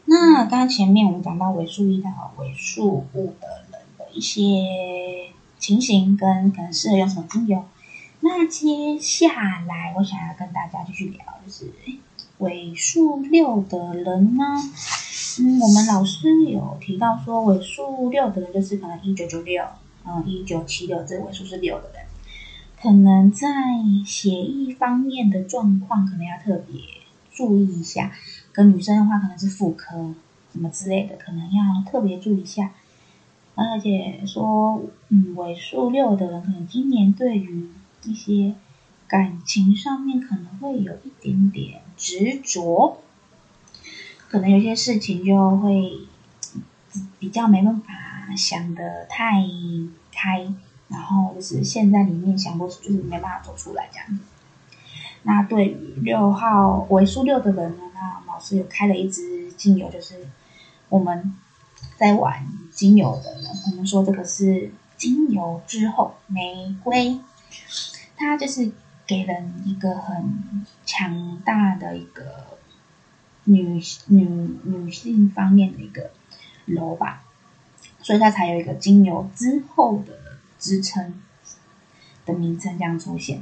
[0.05, 3.65] 那刚刚前面我们讲到为数一到为数五的
[4.17, 7.63] 一些情形，跟可能适合用什么精油。
[8.19, 11.71] 那接下来我想要跟大家继续聊，就是
[12.39, 14.43] 尾数六的人呢，
[15.39, 19.63] 嗯，我们老师有提到说，尾数六的人就是可能一九九六。
[20.09, 22.05] 嗯，一九七六这尾数是六的人，
[22.81, 23.49] 可能在
[24.05, 26.79] 协议方面的状况，可能要特别
[27.33, 28.13] 注意一下。
[28.53, 30.15] 跟女生的话，可能是妇科
[30.53, 32.71] 什么之类的，可能要特别注意一下。
[33.57, 37.69] 而且说，嗯，尾数六的人，可能今年对于
[38.05, 38.55] 一些
[39.07, 43.01] 感情上面，可能会有一点点执着，
[44.29, 45.91] 可能有些事情就会
[47.19, 47.93] 比较没办法。
[48.35, 49.41] 想得太
[50.11, 50.53] 开，
[50.89, 54.19] 然后就是现在里面想不，就是没办法走出来这样。
[55.23, 60.27] 那对于六号尾数六的人呢，那老师有开了一支精油，就是
[60.89, 61.33] 我们
[61.95, 62.45] 在玩
[62.77, 67.19] 精油的人，我们说这个是精油之后玫瑰，
[68.15, 68.71] 它就是
[69.07, 72.59] 给人一个很强大的一个
[73.45, 76.11] 女女女性方面的一个
[76.65, 77.23] 柔吧。
[77.99, 80.13] 所以它才有一个精油之后的
[80.59, 81.19] 支撑
[82.27, 83.41] 的名称这样出现。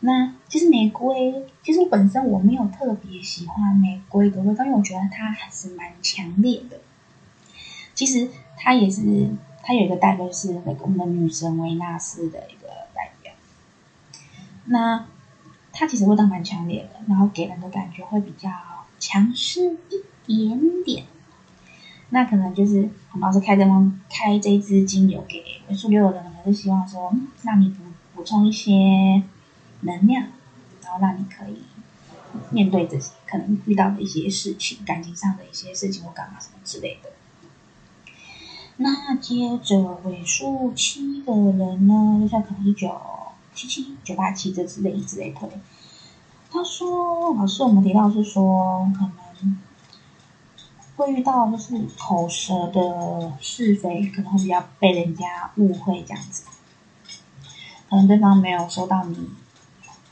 [0.00, 6.80] 那其实玫瑰，其实我本身我没有特别喜欢玫瑰的味道，因为我觉得它还是蛮强烈的。
[7.94, 9.30] 其实它也是，
[9.62, 13.32] 它有一个代表是那个我们的女神维纳斯的一个代表。
[14.66, 15.06] 那
[15.72, 18.50] 它其实味道蛮强烈的，然后给人的感觉会比较
[18.98, 19.76] 强势
[20.26, 21.04] 一点点。
[22.10, 27.82] 那可能就是我们老师开这方开这支精油给尾数六的人，可能是希望说，让你补
[28.14, 29.22] 补充一些
[29.82, 30.26] 能量，
[30.82, 31.62] 然后让你可以
[32.50, 37.10] 面对这些可能遇到的一些事情，感情上的一些事情或干嘛什么之类的。
[38.78, 42.90] 那接着尾数七的人呢，就像可能一九
[43.54, 45.48] 七七、九八七这之类之类的。
[46.50, 49.58] 他说，老师我们提到是说可能。
[50.96, 56.42] 会遇到就是口舌的是非，可能会比较被人家误会这样子，
[57.88, 59.30] 可能对方没有收到你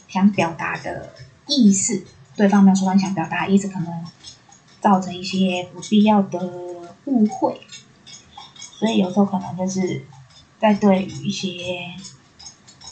[0.06, 1.12] 想表达的
[1.48, 2.04] 意思，
[2.36, 4.04] 对方没有收到你想表达的意思，可能
[4.80, 6.38] 造成一些不必要的
[7.06, 7.60] 误会，
[8.78, 10.04] 所以有时候可能就是
[10.58, 11.94] 在对于一些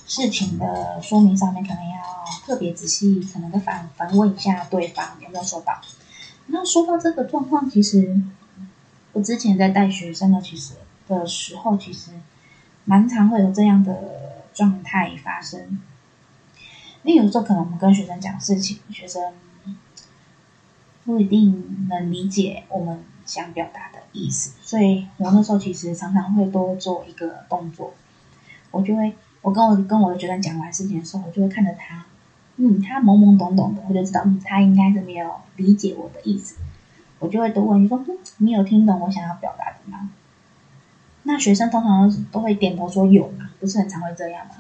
[0.07, 5.81] 事情的说明上面，可能要特别仔细，可能再反反问一下对方有没有收到。
[6.47, 8.21] 那说到这个状况，其实
[9.13, 10.75] 我之前在带学生的其实
[11.07, 12.13] 的时候，其实
[12.85, 15.81] 蛮常会有这样的状态发生。
[17.03, 19.35] 因为有时候可能我们跟学生讲事情，学生
[21.05, 27.95] 不一定能理解我们想表达的意思，所以我那时候其实常常会多做一个动作，
[28.71, 32.05] 我就会我跟我跟我的学生讲完事情的时候，我就会看着他。
[32.57, 36.57] 嗯，他懵懵懂懂的，我就知道，嗯，他应该是没有理解我的意思。
[37.19, 40.11] 我就会多问你说，嗯，你有听懂我想要表达的吗？
[41.25, 44.57] 那学生通常都会点头说有嘛，不是很常会这样吗？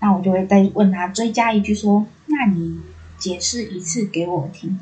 [0.00, 2.80] 那我就会再问他追加一句说，那你
[3.18, 4.80] 解释一次给我听，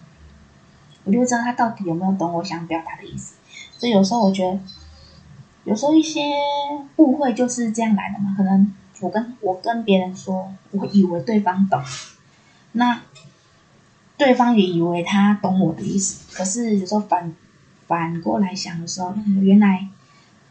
[1.08, 3.34] 我就知道他到底有没有懂我想表达的意思。
[3.76, 4.60] 所以有时候我觉得，
[5.64, 6.20] 有时候一些
[6.96, 8.72] 误会就是这样来的嘛，可能。
[9.00, 11.80] 我跟我跟别人说，我以为对方懂，
[12.72, 13.00] 那
[14.16, 16.36] 对方也以为他懂我的意思。
[16.36, 17.32] 可是有时候反
[17.86, 19.86] 反过来想的时候，原来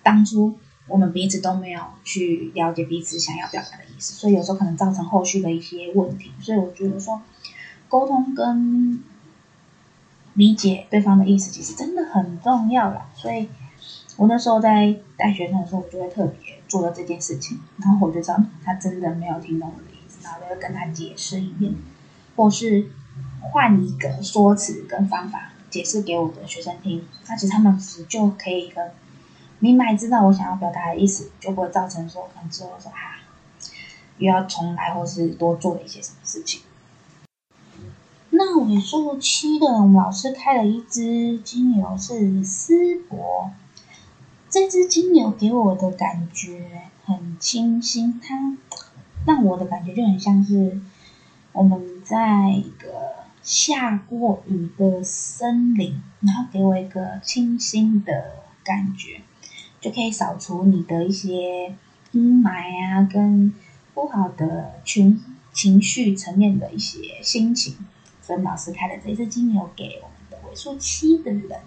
[0.02, 0.58] 当初
[0.88, 6.32] 我们彼此都没有去了解彼此想要表达的意思，所以有时候可能造成后续的一些问题。
[6.40, 7.22] 所以我觉得说，
[7.90, 9.04] 沟通跟
[10.38, 13.10] 理解对方的意思，其实真的很重要啦。
[13.14, 13.50] 所以。
[14.20, 21.76] 我那时候在带学生的时候，我就会特别做了这件事情，然后我就知道他真的没有听懂我的意思，然后我就跟他解释一遍，
[22.36, 22.90] 或是
[23.42, 28.90] 换一个说辞跟方法解释给我的学生听，那其实他们其实就可以很
[29.60, 33.22] 明白知道我想要表达的意思，就不会造成说可能之后说啊
[34.18, 36.62] 又要重来或是多做了一些什么事情。
[38.38, 43.50] 那尾数七的，我们老师开了一支精油是丝柏，
[44.48, 48.56] 这支精油给我的感觉很清新，它
[49.26, 50.80] 让我的感觉就很像是
[51.52, 59.22] 我们在一个下过雨的森林，然后给我一个清新的感觉，
[59.82, 61.74] 就可以扫除你的一些
[62.12, 63.52] 阴霾啊，跟
[63.96, 67.76] 不好的情情绪层面的一些心情。
[68.28, 71.62] 所以老师开的这支精油给我们的尾数七的人，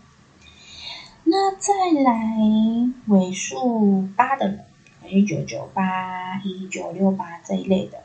[1.25, 2.37] 那再来
[3.07, 4.67] 尾数八的人，
[5.09, 8.03] 一九九八、一九六八这一类的，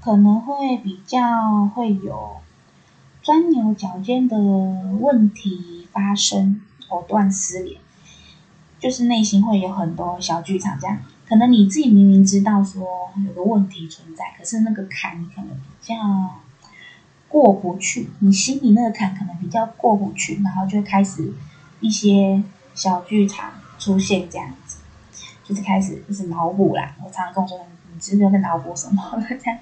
[0.00, 2.36] 可能会比较会有
[3.20, 7.80] 钻牛角尖的问题发生，藕断丝连，
[8.78, 10.78] 就是内心会有很多小剧场。
[10.78, 15.96] 这样，可能你自己明明知道说有个问题存在，可是那个坎你可能比较。
[17.32, 21.32] 过不去，你心里那个坎可能比较过不去，然后就开始
[21.80, 22.42] 一些
[22.74, 24.76] 小剧场出现，这样子，
[25.42, 26.94] 就是开始就是脑补啦。
[27.02, 27.58] 我常常跟我说，
[27.90, 29.24] 你知不知道在脑补什么？
[29.42, 29.58] 这样。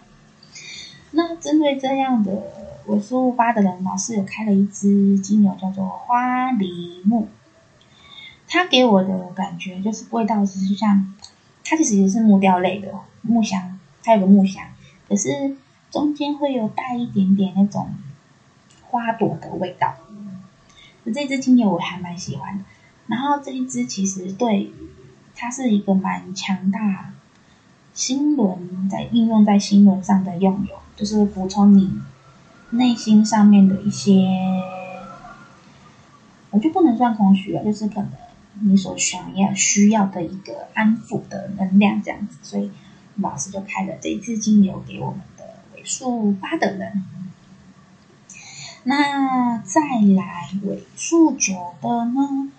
[1.12, 2.42] 那针对这样的
[2.86, 7.28] 尾数八的人，老师有开了一支精油，叫做花梨木。
[8.48, 11.14] 它给我的感觉就是味道，其实就像
[11.64, 12.92] 它其实也是木雕类的
[13.22, 14.64] 木香，它有个木香，
[15.08, 15.56] 可是。
[15.91, 17.95] 中间会有带一点点那种
[18.88, 19.95] 花朵的味道，
[21.12, 22.64] 这支精油我还蛮喜欢的。
[23.07, 24.72] 然后这一支其实对，
[25.34, 27.12] 它是一个蛮强大
[27.93, 32.01] 心轮在应用在心轮上的用油，就是补充你
[32.70, 34.28] 内心上面的一些，
[36.51, 38.11] 我就不能算空虚了，就是可能
[38.61, 42.38] 你所想要需要的一个安抚的能量这样子。
[42.43, 42.70] 所以
[43.16, 45.20] 老师就开了这一支精油给我们。
[45.81, 47.03] 尾数八的人，
[48.85, 49.81] 那再
[50.14, 52.51] 来尾数九的呢？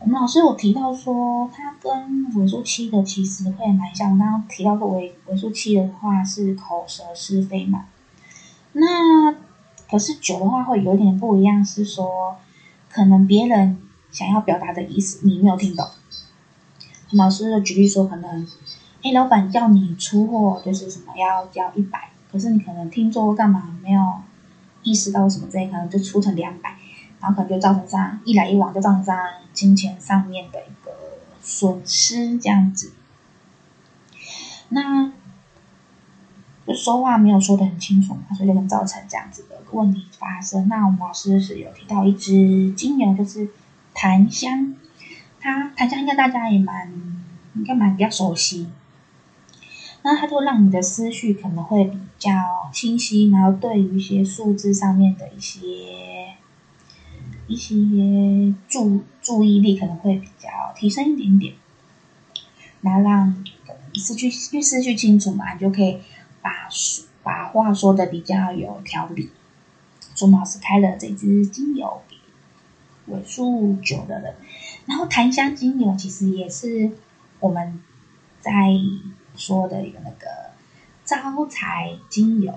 [0.00, 4.12] 我们老师有提到说，它跟尾数七的其实会蛮像。
[4.12, 7.84] 我刚刚提到过尾尾数七的话是口舌是非嘛，
[8.72, 9.32] 那
[9.88, 12.36] 可是九的话会有点不一样，是说
[12.90, 13.78] 可能别人
[14.10, 15.86] 想要表达的意思你没有听懂。
[17.12, 18.44] 老师举例说，可能
[19.04, 22.10] 哎，老板叫你出货就是什么要交一百。
[22.34, 24.14] 可是你可能听说干嘛没有
[24.82, 26.74] 意识到什么这一可能就出成两百，
[27.20, 29.20] 然后可能就造成这样一来一往就造成这样
[29.52, 30.90] 金钱上面的一个
[31.40, 32.92] 损失这样子。
[34.70, 35.12] 那
[36.66, 40.66] 就说话没有说得很清楚嘛，所以就能造成这样子的问题发生。
[40.66, 43.48] 那我们老师是有提到一支精油，就是
[43.94, 44.74] 檀香，
[45.38, 46.92] 它檀香应该大家也蛮
[47.54, 48.68] 应该蛮比较熟悉。
[50.06, 52.30] 那它就让你的思绪可能会比较
[52.70, 56.34] 清晰，然后对于一些数字上面的一些
[57.46, 61.54] 一些注注意力可能会比较提升一点点，
[62.82, 63.42] 然后让
[63.94, 65.98] 思绪思绪清楚嘛，你就可以
[66.42, 66.68] 把
[67.22, 69.30] 把话说的比较有条理。
[70.14, 72.16] 朱老师开了这支精油给
[73.06, 74.34] 尾数九的人，
[74.84, 76.90] 然后檀香精油其实也是
[77.40, 77.80] 我们
[78.42, 78.52] 在。
[79.36, 80.26] 说的一个那个
[81.04, 82.54] 招财精油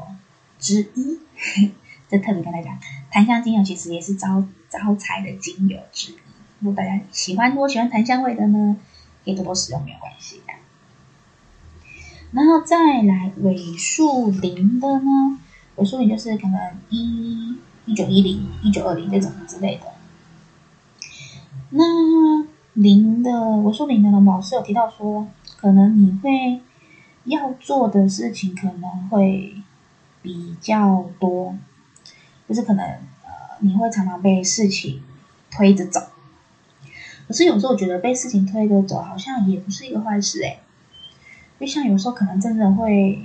[0.59, 1.19] 之一，
[2.07, 2.79] 这特别跟大家讲，
[3.11, 6.17] 檀香精油其实也是招招财的精油之一。
[6.59, 8.77] 如果大家喜欢，如果喜欢檀香味的呢，
[9.25, 10.53] 可以多多使用，没有关系的。
[12.31, 15.39] 然后再来尾数零的呢，
[15.75, 19.93] 尾数零就是可能一一九一零、一九二零这种之类的。
[21.71, 21.83] 那
[22.73, 26.61] 零的尾数零的呢，老师有提到说，可能你会。
[27.27, 29.53] 要做的事情可能会
[30.21, 31.57] 比较多，
[32.47, 35.03] 就是可能呃你会常常被事情
[35.51, 36.01] 推着走，
[37.27, 40.59] 可是有时候我觉得被事情推着走好像也不是一个坏事诶，
[41.59, 43.21] 就像有时候可能真的会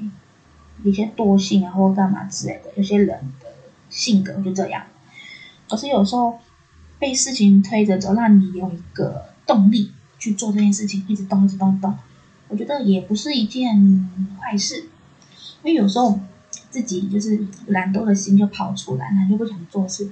[0.82, 3.46] 有些惰性啊或干嘛之类的，有些人的
[3.88, 4.84] 性格就这样，
[5.68, 6.40] 可是有时候
[6.98, 11.96] 被事情推着走，让你有一个动力去做这件事情，一直动，一直动，一直动。
[12.52, 14.06] 我觉得也不是一件
[14.38, 14.82] 坏事，
[15.62, 16.20] 因为有时候
[16.68, 20.10] 自己就是懒惰的心就跑出来，那就不想做事。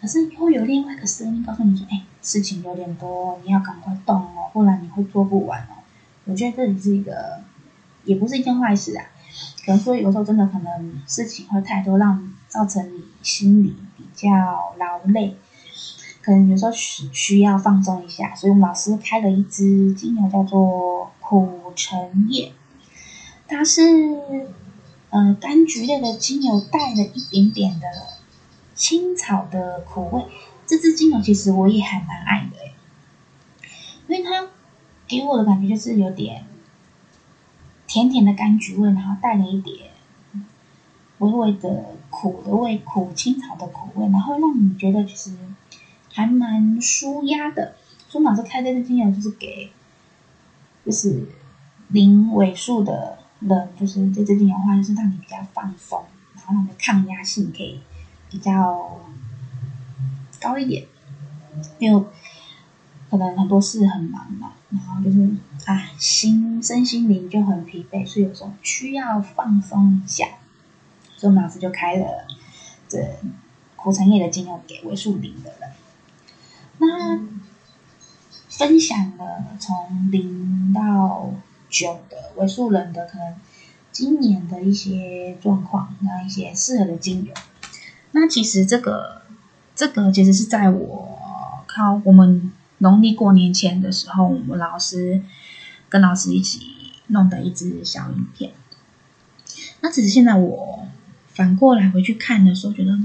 [0.00, 5.82] 可是会有另外一个声音告诉你说：“哎，事情有点多，你要赶快动哦，不然你会做不完哦。”
[6.24, 7.42] 我觉得这里是一个，
[8.04, 9.04] 也不是一件坏事啊。
[9.66, 14.28] 可能说有时候真的可能事情会太多，让造成你心里比较
[14.78, 15.36] 劳累，
[16.20, 18.32] 可能有时候需需要放松一下。
[18.36, 21.10] 所以我们老师开了一支精油，叫做。
[21.32, 22.52] 苦橙叶，
[23.48, 23.80] 它是
[25.08, 27.86] 呃，柑橘类的精油带了一点点的
[28.74, 30.26] 青草的苦味。
[30.66, 33.66] 这支精油其实我也还蛮爱的，
[34.08, 34.50] 因为它
[35.08, 36.44] 给我的感觉就是有点
[37.86, 39.88] 甜甜的柑橘味，然后带了一点
[41.16, 45.34] 微微的苦的味，苦青草的苦味，然后让你觉得其实
[46.12, 47.74] 还蛮舒压的。
[48.10, 49.72] 苏老师开这支精油就是给，
[50.84, 51.26] 就是
[51.88, 56.04] 零尾数的人，就是这支精油的话，就是让你比较放松，
[56.34, 57.80] 然后让你的抗压性可以
[58.30, 59.00] 比较
[60.40, 60.86] 高一点，
[61.78, 62.04] 因为
[63.10, 65.20] 可能很多事很忙嘛，然后就是
[65.66, 70.26] 啊，心身心灵就很疲惫，所以有时候需要放松一下，
[71.16, 72.26] 所以我们老师就开了
[72.88, 73.16] 这
[73.76, 75.70] 苦橙叶的精油给尾数零的人。
[76.78, 77.20] 那
[78.56, 81.32] 分享了从零到
[81.68, 83.34] 九的尾数人的可能
[83.90, 87.34] 今年的一些状况，那一些适合的精油。
[88.12, 89.20] 那其实这个。
[89.74, 91.18] 这个其实是在我
[91.66, 95.22] 靠我们农历过年前的时候，我们老师
[95.88, 96.60] 跟老师一起
[97.06, 98.52] 弄的一支小影片。
[99.80, 100.86] 那只是现在我
[101.28, 102.98] 反过来回去看的时候，觉得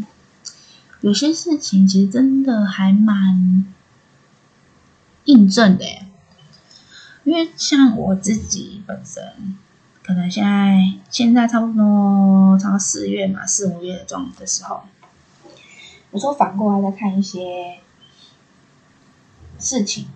[0.99, 3.65] 有些事情其实真的还蛮
[5.27, 5.85] 印证的。
[7.23, 9.57] 因为像我自己本身，
[10.01, 14.81] 可能现在现在差不多差不多四月嘛，四五月的状的时候。
[16.11, 17.79] 有时候反过来再看一些
[19.59, 20.07] 事情，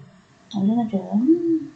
[0.55, 1.73] 我真的觉得，嗯，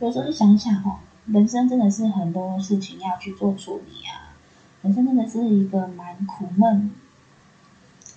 [0.00, 4.32] 有时候想想哦，人生真的是很多事情要去做处理啊，
[4.80, 6.90] 人生真的是一个蛮苦闷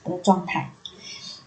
[0.05, 0.71] 的状态。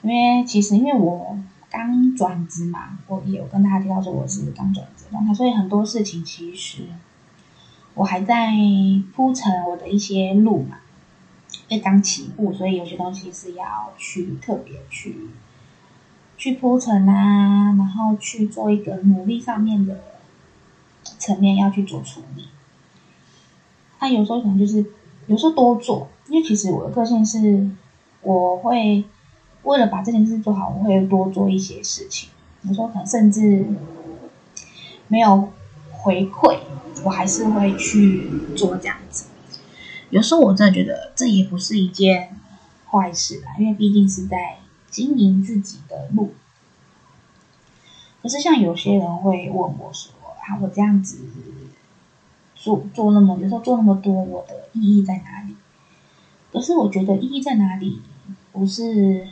[0.02, 1.38] 因为其实因为我
[1.76, 6.84] 刚转职嘛，我也有跟大家提到说我是刚转职状态，所以很多事情其实
[7.94, 8.52] 我还在
[9.12, 10.78] 铺陈我的一些路嘛。
[11.68, 15.30] 因为刚起步，所以有些东西是要去特别去
[16.36, 19.98] 去铺陈啊，然后去做一个努力上面的
[21.18, 22.44] 层面要去做处理。
[23.98, 24.84] 那有时候可能就是
[25.26, 27.68] 有时候多做，因为其实我的个性是，
[28.20, 29.04] 我会
[29.64, 32.30] 为了把这件事做好，我会多做一些事情。
[32.62, 33.66] 有时候可能甚至
[35.08, 35.50] 没有
[35.90, 36.60] 回馈，
[37.04, 39.26] 我还是会去做这样子。
[40.10, 42.36] 有时候我真的觉得这也不是一件
[42.90, 44.58] 坏事吧，因为毕竟是在
[44.90, 46.34] 经营自己的路。
[48.22, 51.18] 可是像有些人会问我说：“啊，我这样子
[52.54, 55.56] 做做那么，有时候做那么多，我的意义在哪里？”
[56.52, 58.00] 可是我觉得意义在哪里，
[58.52, 59.28] 不是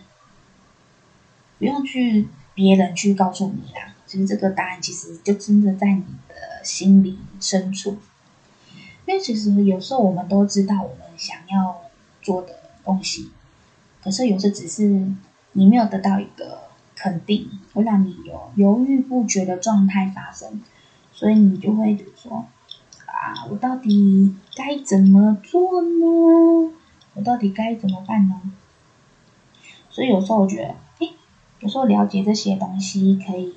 [1.63, 3.95] 不用去别人去告诉你啦。
[4.05, 7.99] 其实这个答案其实就真的在你的心里深处。
[9.07, 11.83] 因为其实有时候我们都知道我们想要
[12.21, 13.31] 做的东西，
[14.03, 15.07] 可是有时只是
[15.53, 16.63] 你没有得到一个
[16.97, 20.61] 肯定，会让你有犹豫不决的状态发生，
[21.13, 22.45] 所以你就会说：
[23.07, 26.73] 啊，我到底该怎么做呢？
[27.15, 28.41] 我到底该怎么办呢？
[29.91, 30.75] 所以有时候我觉得，
[31.63, 33.55] 有时候了解这些东西可以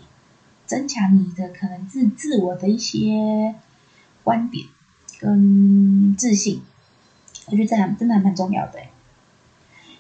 [0.66, 3.56] 增强你的可能自自我的一些
[4.24, 4.68] 观点。
[5.18, 6.62] 跟自信，
[7.48, 8.80] 我觉得这样真的还蛮重要的。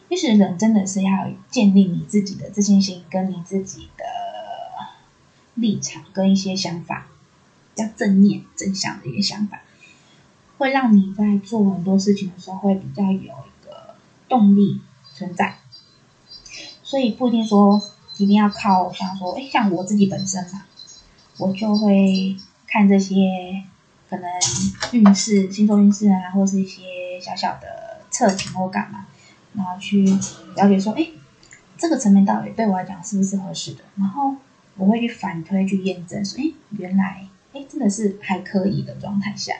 [0.09, 4.03] 其实人真的是要建立你自己的自信心，跟你自己的
[5.53, 7.07] 立场跟一些想法，
[7.73, 9.61] 比较正面正向的一个想法，
[10.57, 13.95] 会让你在做很多事情的时候会比较有一个
[14.27, 14.81] 动力
[15.13, 15.59] 存在。
[16.83, 17.81] 所以不一定说
[18.17, 20.65] 一定要靠像说，哎，像我自己本身嘛，
[21.37, 22.35] 我就会
[22.67, 23.63] 看这些。
[24.07, 24.29] 可能
[24.91, 29.07] 运势、星座运势啊，或是一些小小的测评或干嘛，
[29.53, 30.05] 然后去
[30.55, 31.07] 了解说，哎，
[31.75, 33.83] 这个层面到底对我来讲是不是合适的？
[33.95, 34.35] 然后
[34.77, 39.55] 我会去反推、去验证，说，哎，原来，哎，真的是还可以的状态下，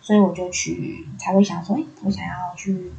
[0.00, 2.90] 所以我就去才会想说，哎，我想要去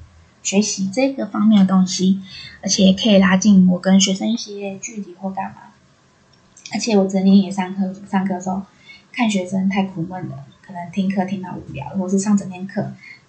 [0.50, 2.20] 学习这个方面的东西，
[2.64, 5.58] 而且可以拉近我跟学生一些距离或干嘛。
[6.74, 8.62] 而且我整天也上课，上课的时候。
[9.12, 12.80] 看学生太苦闷了，可能听课听到无聊，或是上整天课，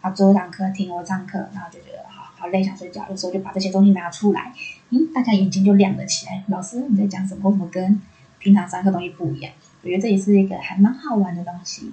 [0.01, 3.05] 然后最后一堂课听我上课，然后就觉得好好累，想睡觉。
[3.11, 4.53] 有时候就把这些东西拿出来，
[4.91, 6.45] 嗯，大家眼睛就亮了起来。
[6.49, 7.49] 老师你在讲什么？
[7.49, 8.01] 为什么跟
[8.39, 9.53] 平常上课东西不一样？
[9.83, 11.91] 我觉得这也是一个还蛮好玩的东西。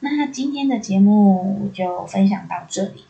[0.00, 3.04] 那今天的节目就分享到这里。